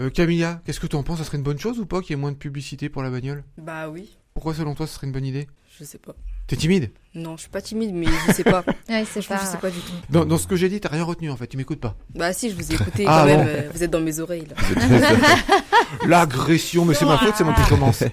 [0.00, 1.18] Euh, Camilla, qu'est-ce que tu en penses?
[1.18, 3.10] Ça serait une bonne chose ou pas qu'il y ait moins de publicité pour la
[3.10, 3.44] bagnole?
[3.58, 5.48] Bah oui, Pourquoi selon toi ce serait une bonne idée?
[5.78, 6.14] Je sais pas.
[6.46, 6.90] T'es timide?
[7.14, 8.62] Non, je suis pas timide, mais je sais pas.
[8.90, 9.92] Ouais, c'est je sais pas du tout.
[10.10, 11.96] dans, dans ce que j'ai dit, t'as rien retenu en fait, tu m'écoutes pas.
[12.14, 13.46] Bah si, je vous ai écouté Ah, quand même.
[13.48, 14.56] euh, vous êtes dans mes oreilles là.
[16.06, 18.04] L'agression, mais c'est ma faute, c'est moi qui commence.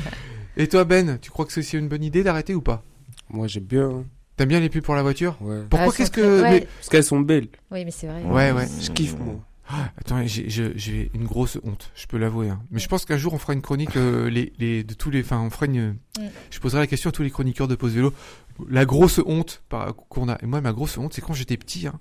[0.56, 2.82] Et toi Ben, tu crois que c'est une bonne idée d'arrêter ou pas?
[3.30, 4.04] Moi, j'ai bien.
[4.36, 5.36] T'aimes bien les pubs pour la voiture?
[5.40, 5.60] Ouais.
[5.70, 6.42] Pourquoi sont qu'est-ce très- que...
[6.42, 6.50] ouais.
[6.50, 7.46] mais- Parce qu'elles sont belles.
[7.70, 8.22] Oui, mais c'est vrai.
[8.24, 8.66] Ouais, ouais.
[8.80, 9.36] Je kiffe, moi.
[9.70, 12.48] Ah, Attends, j'ai une grosse honte, je peux l'avouer.
[12.48, 12.60] hein.
[12.70, 15.20] Mais je pense qu'un jour on fera une chronique euh, les, les, de tous les,
[15.20, 16.22] enfin on fera une, Mm.
[16.50, 18.12] je poserai la question à tous les chroniqueurs de Pause Vélo.
[18.68, 19.62] La grosse honte
[20.08, 20.36] qu'on a.
[20.42, 21.86] Et moi, ma grosse honte, c'est quand j'étais petit.
[21.86, 21.98] hein,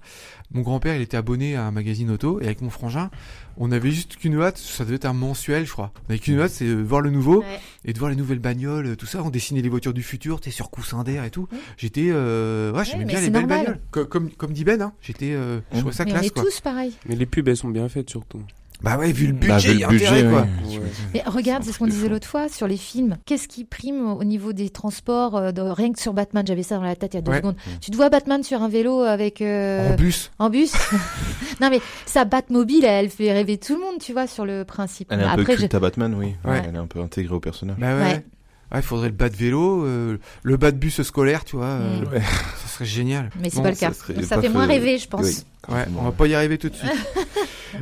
[0.52, 3.12] mon grand-père, il était abonné à un magazine auto et avec mon frangin,
[3.58, 4.58] on avait juste qu'une hâte.
[4.58, 5.91] Ça devait être un mensuel, je crois.
[6.08, 7.60] On avait qu'une hâte, c'est de voir le nouveau Ouais.
[7.86, 9.22] et de voir les nouvelles bagnoles, tout ça.
[9.24, 11.48] On dessinait les voitures du futur, t'es sur coussin d'air et tout.
[11.78, 13.65] J'étais, euh, ouais, j'aimais mais bien les c'est belles normal.
[13.65, 13.82] bagnoles.
[13.91, 16.30] Co- Comme, comme dit Ben, hein, j'étais, euh, je trouvais ça Mais on classe est
[16.32, 16.43] quoi.
[16.43, 16.93] tous pareils.
[17.08, 18.41] Mais les pubs, elles sont bien faites, surtout.
[18.84, 20.42] Bah ouais, vu le budget, Bah, vu le budget, intérêt, quoi.
[20.42, 20.80] Ouais.
[21.13, 23.18] Mais regarde, C'est ce qu'on disait l'autre fois sur les films.
[23.26, 26.76] Qu'est-ce qui prime au niveau des transports euh, de- Rien que sur Batman, j'avais ça
[26.76, 27.38] dans la tête il y a deux Ouais.
[27.38, 27.56] secondes.
[27.82, 30.32] Tu te vois Batman sur un vélo avec euh, En bus.
[30.40, 30.74] en bus?
[31.60, 35.08] Non mais sa Batmobile, elle fait rêver tout le monde, tu vois, sur le principe.
[35.12, 36.36] Elle est un Après, peu culte à Batman, oui.
[36.46, 36.62] Ouais.
[36.68, 37.78] Elle est un peu intégrée au personnage.
[37.80, 38.24] Bah ouais.
[38.72, 38.78] Ouais.
[38.78, 41.66] Ouais, il faudrait le bas de vélo, euh, le bas de bus scolaire, tu vois.
[41.66, 42.22] euh, Mm.
[42.58, 43.30] Ça serait génial.
[43.40, 44.14] mais c'est Bon, pas le ça cas.
[44.14, 45.46] Donc ça fait moins rêver, je pense.
[45.70, 45.74] Oui.
[45.76, 46.02] Ouais, Bon.
[46.02, 46.92] on va pas y arriver tout de suite.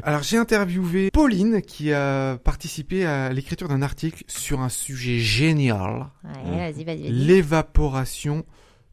[0.04, 6.08] Alors j'ai interviewé Pauline qui a participé à l'écriture d'un article sur un sujet génial,
[6.24, 7.12] Ouais, vas-y, vas-y, vas-y.
[7.12, 8.44] l'évaporation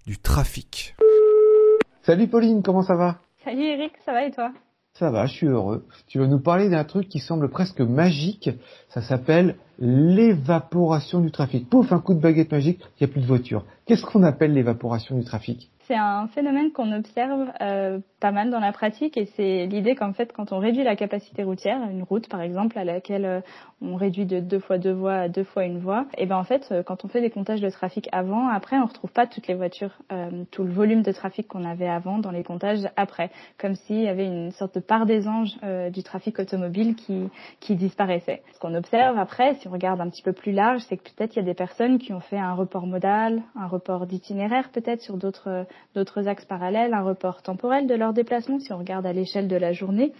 [0.06, 0.94] du trafic.
[2.02, 3.20] Salut Pauline, comment ça va?
[3.44, 4.52] Salut Eric, ça va et toi?
[4.94, 5.86] Ça va, je suis heureux.
[6.06, 8.50] Tu vas nous parler d'un truc qui semble presque magique?
[8.90, 11.68] Ça s'appelle l'évaporation du trafic.
[11.68, 13.64] Pouf, un coup de baguette magique, il n'y a plus de voiture.
[13.86, 15.71] Qu'est-ce qu'on appelle l'évaporation du trafic?
[15.88, 20.12] C'est un phénomène qu'on observe euh, pas mal dans la pratique et c'est l'idée qu'en
[20.12, 23.40] fait quand on réduit la capacité routière, une route par exemple à laquelle euh,
[23.82, 26.44] on réduit de deux fois deux voies à deux fois une voie, et ben en
[26.44, 29.48] fait euh, quand on fait des comptages de trafic avant, après on retrouve pas toutes
[29.48, 33.30] les voitures, euh, tout le volume de trafic qu'on avait avant dans les comptages après,
[33.58, 37.28] comme s'il y avait une sorte de part des anges euh, du trafic automobile qui
[37.58, 38.42] qui disparaissait.
[38.54, 41.34] Ce qu'on observe après, si on regarde un petit peu plus large, c'est que peut-être
[41.34, 45.00] il y a des personnes qui ont fait un report modal, un report d'itinéraire peut-être
[45.00, 49.12] sur d'autres d'autres axes parallèles, un report temporel de leur déplacement si on regarde à
[49.12, 50.12] l'échelle de la journée,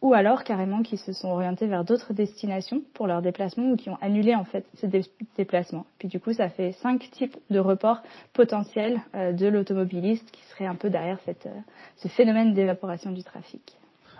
[0.00, 3.90] ou alors carrément qui se sont orientés vers d'autres destinations pour leur déplacement ou qui
[3.90, 5.02] ont annulé en fait ces dé
[5.36, 5.86] déplacements.
[5.98, 10.66] Puis du coup, ça fait cinq types de reports potentiels euh, de l'automobiliste qui serait
[10.66, 11.60] un peu derrière cette, euh,
[11.96, 13.78] ce phénomène d'évaporation du trafic.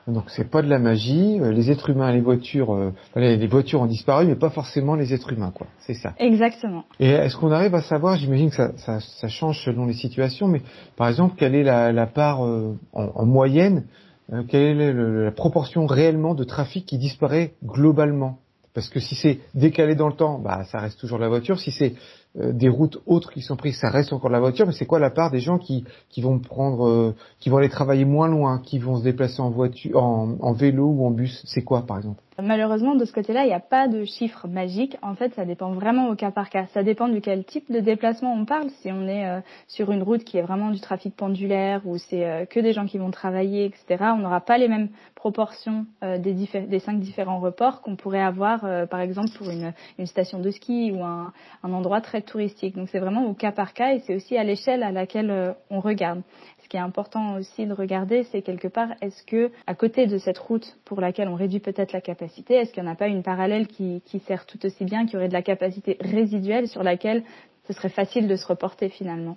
[0.09, 1.39] Donc c'est pas de la magie.
[1.41, 4.95] euh, Les êtres humains, les voitures, euh, les, les voitures ont disparu, mais pas forcément
[4.95, 5.67] les êtres humains, quoi.
[5.81, 6.15] C'est ça.
[6.19, 6.85] Exactement.
[6.99, 10.49] Et est-ce qu'on arrive à savoir, j'imagine que ça, ça, ça change selon les situations,
[10.49, 10.63] mais
[10.97, 13.85] par exemple, quelle est la, la part euh, en, en moyenne,
[14.33, 18.39] euh, quelle est le- la proportion réellement de trafic qui disparaît globalement?
[18.75, 21.59] Parce que si c'est décalé dans le temps, bah ça reste toujours la voiture.
[21.59, 21.95] Si c'est
[22.37, 24.67] euh, des routes autres qui sont prises, ça reste encore la voiture.
[24.67, 25.85] Mais c'est quoi la part des gens qui
[26.19, 30.03] vont prendre, euh, qui vont aller travailler moins loin, qui vont se déplacer en voiture,
[30.03, 31.43] en, vélo ou en bus?
[31.47, 32.21] C'est quoi, par exemple?
[32.41, 34.97] Malheureusement, de ce côté-là, il n'y a pas de chiffre magique.
[35.03, 36.67] En fait, ça dépend vraiment au cas par cas.
[36.73, 38.71] Ça dépend du quel type de déplacement on parle.
[38.81, 42.47] Si on est euh, sur une route qui est vraiment du trafic pendulaire ou c'est
[42.49, 47.01] que des gens qui vont travailler, etc., on n'aura pas les mêmes proportions des, cinq
[47.01, 49.73] différents reports qu'on pourrait avoir, par exemple, pour une,
[50.07, 51.33] station de ski ou un
[51.65, 52.77] endroit très touristique.
[52.77, 55.53] Donc, c'est vraiment au cas par cas et c'est aussi à l'échelle à laquelle euh,
[55.71, 56.23] on regarde.
[56.63, 60.19] Ce qui est important aussi de regarder, c'est quelque part, est-ce que à côté de
[60.19, 63.09] cette route pour laquelle on réduit peut-être la capacité, est-ce qu'il n'y en a pas
[63.09, 66.83] une parallèle qui, qui sert tout aussi bien, qui aurait de la capacité résiduelle sur
[66.83, 67.23] laquelle
[67.67, 69.37] ce serait facile de se reporter finalement?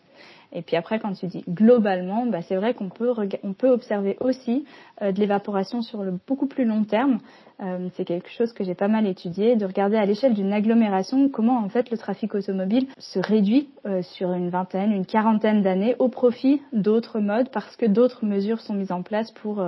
[0.54, 4.18] Et puis après, quand tu dis globalement, bah, c'est vrai qu'on peut, on peut observer
[4.20, 4.66] aussi
[5.02, 7.20] euh, de l'évaporation sur le beaucoup plus long terme.
[7.62, 11.30] Euh, c'est quelque chose que j'ai pas mal étudié, de regarder à l'échelle d'une agglomération
[11.30, 15.96] comment en fait le trafic automobile se réduit euh, sur une vingtaine, une quarantaine d'années
[16.00, 19.64] au profit d'autres modes parce que d'autres mesures sont mises en place pour,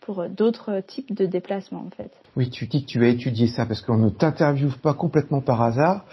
[0.00, 2.10] pour d'autres types de déplacements en fait.
[2.36, 5.62] Oui, tu dis que tu as étudié ça parce qu'on ne t'interviewe pas complètement par
[5.62, 6.04] hasard,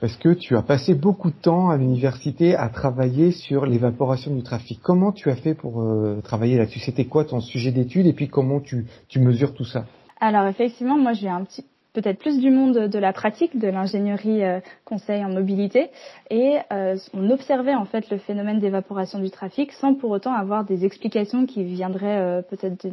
[0.00, 4.42] parce que tu as passé beaucoup de temps à l'université à travailler sur l'évaporation du
[4.42, 4.80] trafic.
[4.82, 6.80] Comment tu as fait pour euh, travailler là-dessus?
[6.80, 9.86] C'était quoi ton sujet d'étude et puis comment tu, tu mesures tout ça?
[10.20, 14.44] Alors effectivement, moi j'ai un petit peut-être plus du monde de la pratique, de l'ingénierie
[14.44, 15.90] euh, conseil en mobilité,
[16.30, 20.64] et euh, on observait en fait le phénomène d'évaporation du trafic sans pour autant avoir
[20.64, 22.86] des explications qui viendraient euh, peut-être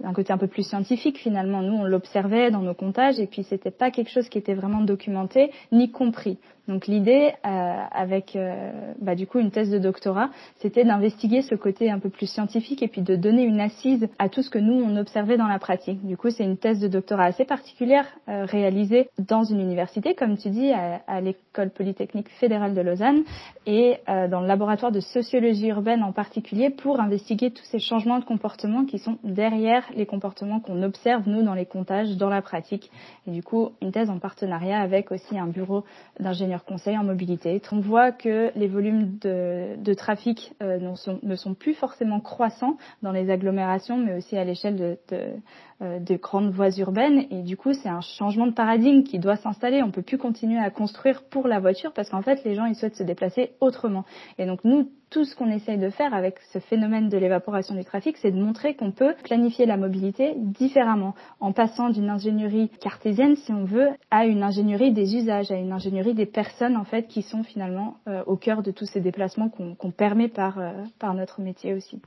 [0.00, 1.62] d'un côté un peu plus scientifique finalement.
[1.62, 4.82] Nous on l'observait dans nos comptages et puis c'était pas quelque chose qui était vraiment
[4.82, 6.38] documenté ni compris.
[6.68, 11.54] Donc l'idée, euh, avec euh, bah, du coup une thèse de doctorat, c'était d'investiguer ce
[11.54, 14.58] côté un peu plus scientifique et puis de donner une assise à tout ce que
[14.58, 16.06] nous on observait dans la pratique.
[16.06, 20.36] Du coup, c'est une thèse de doctorat assez particulière euh, réalisée dans une université, comme
[20.36, 23.22] tu dis, à, à l'école polytechnique fédérale de Lausanne
[23.66, 28.24] et dans le laboratoire de sociologie urbaine en particulier pour investiguer tous ces changements de
[28.24, 32.90] comportement qui sont derrière les comportements qu'on observe nous dans les comptages, dans la pratique.
[33.26, 35.84] Et du coup, une thèse en partenariat avec aussi un bureau
[36.18, 37.60] d'ingénieurs conseils en mobilité.
[37.72, 40.78] On voit que les volumes de, trafic euh,
[41.22, 45.18] ne, sont, plus forcément croissants dans les agglomérations, mais aussi à l'échelle de,
[45.80, 47.26] de grandes voies urbaines.
[47.30, 49.82] Et du coup, c'est un changement de paradigme qui doit s'installer.
[49.82, 52.74] On peut plus continuer à construire pour la voiture parce qu'en fait, les gens ils
[52.74, 54.04] souhaitent se déplacer autrement.
[54.38, 57.84] Et donc nous, tout ce qu'on essaye de faire avec ce phénomène de l'évaporation du
[57.84, 63.36] trafic, c'est de montrer qu'on peut planifier la mobilité différemment, en passant d'une ingénierie cartésienne,
[63.36, 67.06] si on veut, à une ingénierie des usages, à une ingénierie des personnes en fait
[67.08, 71.14] qui sont finalement euh, au cœur de tous ces déplacements qu'on permet par, euh, par
[71.14, 72.00] notre métier aussi.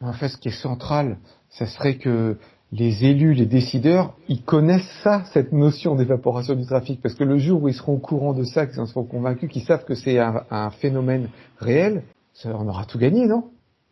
[0.00, 1.18] En fait, ce qui est central,
[1.50, 2.38] ça serait que
[2.72, 7.38] les élus, les décideurs, ils connaissent ça, cette notion d'évaporation du trafic, parce que le
[7.38, 9.94] jour où ils seront au courant de ça, qu'ils en seront convaincus, qu'ils savent que
[9.94, 11.28] c'est un, phénomène
[11.58, 12.02] réel,
[12.44, 13.44] on aura tout gagné, non?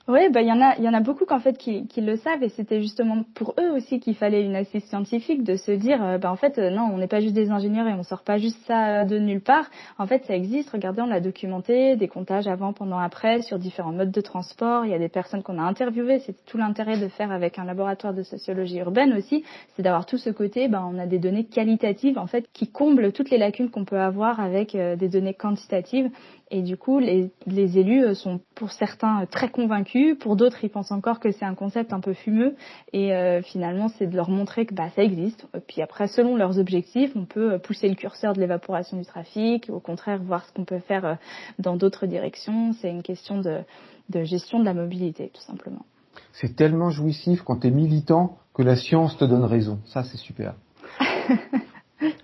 [0.09, 2.01] Oui, bah il y en a, il y en a beaucoup qu'en fait qui, qui
[2.01, 5.73] le savent et c'était justement pour eux aussi qu'il fallait une assise scientifique de se
[5.73, 8.05] dire, euh, bah en fait euh, non, on n'est pas juste des ingénieurs et on
[8.05, 9.69] sort pas juste ça euh, de nulle part.
[9.99, 10.71] En fait, ça existe.
[10.71, 14.85] Regardez, on l'a documenté, des comptages avant, pendant, après sur différents modes de transport.
[14.85, 16.21] Il y a des personnes qu'on a interviewées.
[16.21, 19.43] C'est tout l'intérêt de faire avec un laboratoire de sociologie urbaine aussi,
[19.75, 20.69] c'est d'avoir tout ce côté.
[20.69, 23.99] Bah, on a des données qualitatives en fait qui comblent toutes les lacunes qu'on peut
[23.99, 26.11] avoir avec des données quantitatives.
[26.51, 30.63] Et du coup, les, les élus euh, sont pour certains euh, très convaincus, pour d'autres,
[30.63, 32.55] ils pensent encore que c'est un concept un peu fumeux.
[32.93, 35.47] Et euh, finalement, c'est de leur montrer que bah, ça existe.
[35.57, 39.69] Et puis après, selon leurs objectifs, on peut pousser le curseur de l'évaporation du trafic,
[39.71, 41.19] au contraire, voir ce qu'on peut faire
[41.59, 42.73] dans d'autres directions.
[42.75, 43.63] C'est une question de,
[44.11, 45.85] de gestion de la mobilité, tout simplement.
[46.33, 49.81] C'est tellement jouissif quand tu es militant que la science te donne raison.
[49.87, 50.55] Ça, c'est super.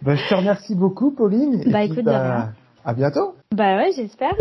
[0.03, 1.61] bah, je te remercie beaucoup, Pauline.
[1.61, 2.53] Et Bah, écoute, de rien.
[2.85, 3.35] à bientôt.
[3.53, 4.35] Bah ouais, j'espère.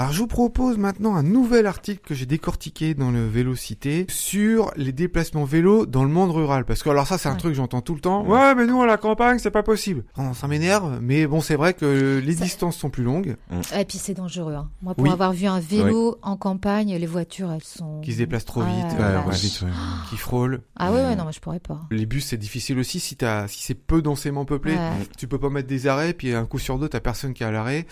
[0.00, 4.70] Alors je vous propose maintenant un nouvel article que j'ai décortiqué dans le Vélocité sur
[4.76, 6.64] les déplacements vélo dans le monde rural.
[6.64, 7.38] Parce que alors ça c'est un Ouais.
[7.38, 8.24] truc que j'entends tout le temps.
[8.24, 10.04] Ouais mais nous à la campagne c'est pas possible.
[10.16, 11.00] Oh, ça m'énerve.
[11.02, 13.34] Mais bon c'est vrai que les Ça- distances sont plus longues.
[13.76, 14.54] Et puis c'est dangereux.
[14.54, 14.70] hein.
[14.82, 15.10] Moi, pour Oui.
[15.10, 18.00] avoir vu un vélo en campagne, les voitures, elles sont.
[18.00, 19.26] Qui se déplacent trop Ah, vite, euh, vache.
[19.26, 19.68] ouais, vite, ouais.
[20.10, 20.60] qui frôlent.
[20.76, 21.80] Ah ouais, ouais, non, moi je pourrais pas.
[21.90, 24.74] Les bus c'est difficile aussi si t'as si c'est peu densément peuplé.
[24.74, 24.90] Ouais.
[25.16, 27.46] Tu peux pas mettre des arrêts puis un coup sur deux t'as personne qui est
[27.46, 27.84] à l'arrêt.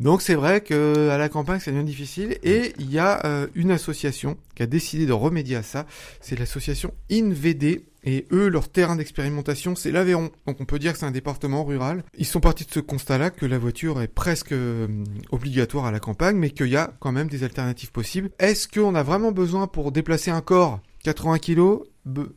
[0.00, 3.46] Donc c'est vrai que à la campagne ça devient difficile et il y a euh,
[3.54, 5.86] une association qui a décidé de remédier à ça.
[6.22, 10.30] C'est l'association InVD et eux leur terrain d'expérimentation c'est l'Aveyron.
[10.46, 12.02] Donc on peut dire que c'est un département rural.
[12.16, 14.88] Ils sont partis de ce constat-là que la voiture est presque euh,
[15.32, 18.30] obligatoire à la campagne mais qu'il y a quand même des alternatives possibles.
[18.38, 20.80] Est-ce qu'on a vraiment besoin pour déplacer un corps?
[21.02, 21.82] 80 kilos,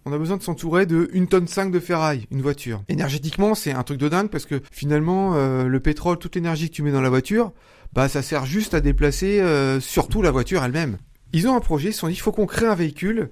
[0.05, 2.83] on a besoin de s'entourer de 1 tonne 5 de ferraille, une voiture.
[2.89, 6.75] Énergétiquement, c'est un truc de dingue parce que finalement, euh, le pétrole, toute l'énergie que
[6.75, 7.51] tu mets dans la voiture,
[7.93, 10.97] bah ça sert juste à déplacer euh, surtout la voiture elle-même.
[11.31, 13.31] Ils ont un projet, ils se sont dit, il faut qu'on crée un véhicule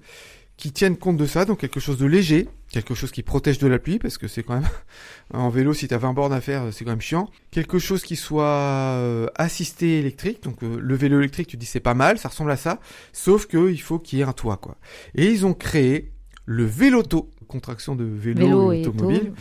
[0.57, 3.67] qui tienne compte de ça, donc quelque chose de léger, quelque chose qui protège de
[3.67, 4.69] la pluie, parce que c'est quand même,
[5.33, 7.29] en vélo, si t'as 20 bornes à faire, c'est quand même chiant.
[7.51, 11.79] Quelque chose qui soit euh, assisté électrique, donc euh, le vélo électrique, tu dis c'est
[11.79, 12.79] pas mal, ça ressemble à ça,
[13.13, 14.77] sauf que il faut qu'il y ait un toit, quoi.
[15.15, 16.11] Et ils ont créé
[16.45, 19.33] le véloto, contraction de vélo, Vélo et et automobile, auto.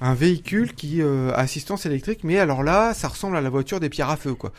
[0.00, 3.88] un véhicule qui euh, assistance électrique, mais alors là, ça ressemble à la voiture des
[3.88, 4.52] pierres à feu, quoi.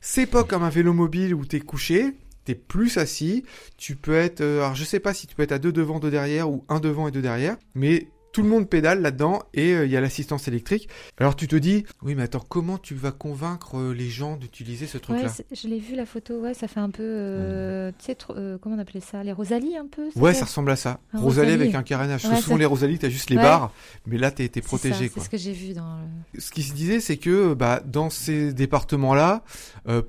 [0.00, 2.12] C'est pas comme un vélo mobile où t'es couché,
[2.44, 3.44] t'es plus assis,
[3.76, 5.98] tu peux être, euh, alors je sais pas si tu peux être à deux devant,
[5.98, 9.72] deux derrière, ou un devant et deux derrière, mais tout le monde pédale là-dedans et
[9.74, 10.88] euh, il y a l'assistance électrique.
[11.18, 14.86] Alors tu te dis, oui mais attends, comment tu vas convaincre euh, les gens d'utiliser
[14.88, 15.32] ce truc-là?
[15.52, 18.58] Je l'ai vu la photo, ouais, ça fait un peu, euh, tu sais, trop- euh,
[18.60, 20.08] comment on appelait ça, les Rosalies un peu.
[20.16, 20.46] Ouais, ça?
[20.46, 20.98] ressemble à ça.
[21.12, 21.62] Un Rosalie Rosalie.
[21.62, 22.24] avec un carénage.
[22.24, 23.42] Ouais, Souvent ça- les Rosalies, t'as juste les Ouais.
[23.42, 23.72] barres,
[24.06, 25.08] mais là t'es protégé.
[25.14, 25.98] C'est ce que j'ai vu dans.
[26.34, 29.44] le- ce qui se disait, c'est que bah, dans ces départements-là,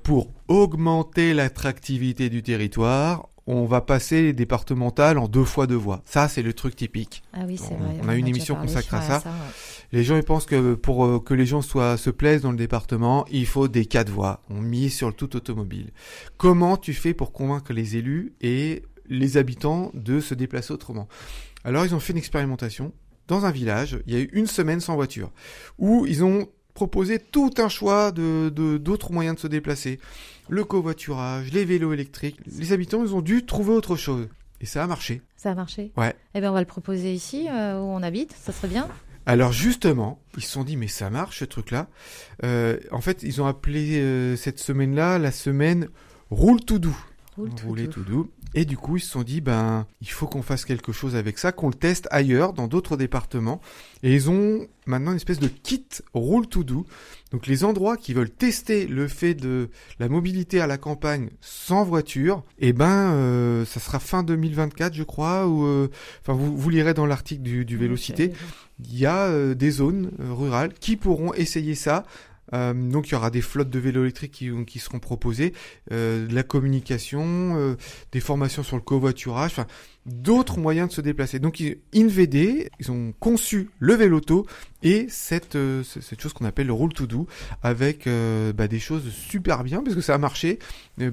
[0.02, 6.02] pour augmenter l'attractivité du territoire, on va passer les départementales en deux fois deux voies.
[6.04, 7.22] Ça, c'est le truc typique.
[7.32, 7.96] Ah oui, c'est On- vrai.
[8.02, 9.16] on a une émission consacrée à ça.
[9.18, 9.32] ouais.
[9.92, 12.56] Les gens ils pensent que pour euh, que les gens soient se plaisent dans le
[12.56, 14.42] département, il faut des quatre voies.
[14.50, 15.92] On mise sur le tout automobile.
[16.36, 21.06] Comment tu fais pour convaincre les élus et les habitants de se déplacer autrement?
[21.62, 22.92] Alors ils ont fait une expérimentation
[23.28, 23.98] dans un village.
[24.06, 25.30] Il y a eu une semaine sans voiture
[25.78, 29.98] où ils ont proposé tout un choix de de- d'autres moyens de se déplacer.
[30.48, 32.38] Le covoiturage, les vélos électriques.
[32.46, 34.28] Les habitants ils ont dû trouver autre chose.
[34.60, 35.22] Et ça a marché.
[35.36, 36.14] Ça a marché Ouais.
[36.34, 38.32] Eh ben, on va le proposer ici, euh, où on habite.
[38.40, 38.88] Ça serait bien.
[39.26, 41.88] Alors justement, ils se sont dit mais ça marche ce truc-là.
[42.44, 45.88] Euh, en fait, ils ont appelé euh, cette semaine-là la semaine
[46.30, 46.96] roule tout doux.
[47.36, 47.92] Roule tout Rouler doux.
[47.92, 48.30] tout doux.
[48.54, 51.38] Et du coup, ils se sont dit ben il faut qu'on fasse quelque chose avec
[51.38, 53.60] ça, qu'on le teste ailleurs dans d'autres départements.
[54.02, 56.86] Et ils ont maintenant une espèce de kit roule tout doux.
[57.32, 59.68] Donc les endroits qui veulent tester le fait de
[59.98, 65.02] la mobilité à la campagne sans voiture, eh ben euh, ça sera fin 2024 je
[65.02, 65.90] crois ou euh,
[66.22, 68.32] enfin vous, vous lirez dans l'article du, du Vélocité
[68.84, 72.04] il y a euh, des zones euh, rurales qui pourront essayer ça.
[72.54, 75.52] Euh, donc il y aura des flottes de vélos électriques qui, seront proposées,
[75.92, 77.76] euh, de la communication, euh,
[78.12, 79.66] des formations sur le covoiturage, enfin
[80.04, 81.40] d'autres moyens de se déplacer.
[81.40, 81.60] Donc
[81.94, 84.46] InVD, ils ont conçu le véloto
[84.84, 85.58] et cette,
[86.18, 87.26] chose qu'on appelle le roule to do
[87.64, 88.08] avec
[88.54, 90.60] bah, des choses super bien parce que ça a marché.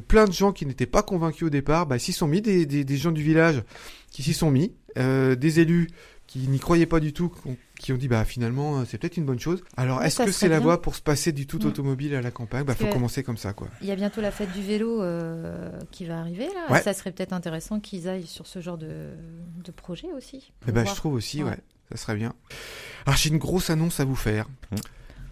[0.07, 3.11] Plein de gens qui n'étaient pas convaincus au départ, bah, s'y sont mis, des, gens
[3.11, 3.63] du village
[4.11, 5.87] qui s'y sont mis, des élus
[6.33, 7.31] qui n'y croyaient pas du tout,
[7.79, 9.63] qui ont dit bah finalement euh, c'est peut-être une bonne chose.
[9.77, 11.65] Alors Ouais, est-ce que c'est la voie pour se passer du tout Mm.
[11.67, 12.63] automobile à la campagne?
[12.63, 13.67] Bah faut que- commencer comme ça quoi.
[13.81, 16.71] Il y a bientôt la fête du vélo euh, qui va arriver là.
[16.73, 16.81] Ouais.
[16.81, 19.09] Ça serait peut-être intéressant qu'ils aillent sur ce genre de,
[19.63, 20.51] de projet aussi.
[20.63, 21.51] Eh Pour ben, je trouve aussi, ouais.
[21.51, 21.59] Ouais.
[21.91, 22.33] ça serait bien.
[23.05, 24.47] Alors j'ai une grosse annonce à vous faire.
[24.71, 24.75] Mmh.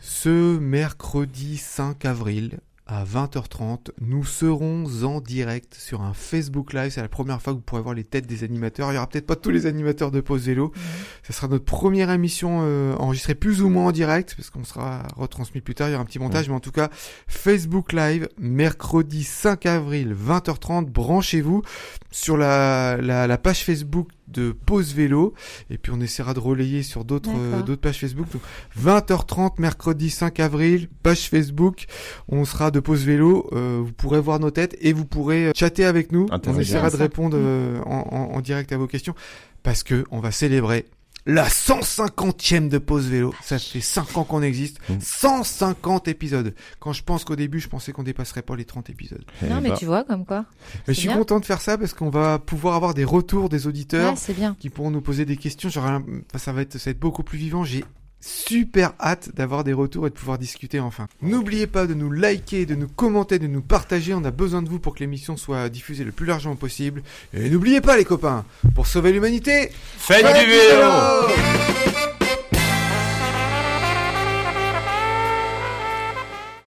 [0.02, 2.60] Ce mercredi 5 avril
[2.92, 6.92] à 20h30, nous serons en direct sur un Facebook Live.
[6.92, 8.92] C'est la première fois que vous pourrez voir les têtes des animateurs.
[8.92, 10.74] Il y aura peut-être pas tous les animateurs de Pause Vélo.
[11.24, 15.08] Ce sera notre première émission euh, enregistrée plus ou moins en direct, parce qu'on sera
[15.16, 15.88] retransmis plus tard.
[15.88, 16.90] Il y aura un petit montage, mais en tout cas,
[17.28, 20.88] Facebook Live, mercredi 5 avril, 20h30.
[20.88, 21.62] Branchez-vous
[22.12, 25.34] sur la, la, la page Facebook de Pause Vélo.
[25.70, 28.28] Et puis on essaiera de relayer sur d'autres euh, d'autres pages Facebook.
[28.32, 28.41] Donc
[28.82, 31.86] 20h30 mercredi 5 avril, page Facebook.
[32.28, 33.50] On sera de Pause Vélo.
[33.54, 36.26] Euh, vous pourrez voir nos têtes et vous pourrez euh, chatter avec nous.
[36.52, 39.13] On essaiera de répondre euh, en, en- en direct à vos questions
[39.63, 40.86] parce que on va célébrer
[41.26, 43.34] la 150e de Pause Vélo.
[43.44, 44.80] Ça fait 5 ans qu'on existe.
[44.90, 44.96] Mm.
[45.00, 46.56] 150 épisodes.
[46.80, 49.24] Quand je pense qu'au début, je pensais qu'on dépasserait pas les 30 épisodes.
[49.44, 50.46] Eh Non, mais bah, tu vois, comme quoi.
[50.88, 51.18] Mais je suis bien.
[51.18, 54.34] content de faire ça parce qu'on va pouvoir avoir des retours des auditeurs Ouais, c'est
[54.34, 54.56] bien.
[54.60, 55.70] qui pourront nous poser des questions.
[55.70, 56.02] Genre,
[56.36, 57.64] ça va être, ça va être beaucoup plus vivant.
[57.64, 57.84] J'ai
[58.22, 61.08] super hâte d'avoir des retours et de pouvoir discuter enfin.
[61.22, 64.14] N'oubliez pas de nous liker, de nous commenter, de nous partager.
[64.14, 67.04] On a besoin de vous pour que l'émission soit diffusée le plus largement possible.
[67.34, 72.01] Et n'oubliez pas les copains, pour sauver l'humanité, Faites du vélo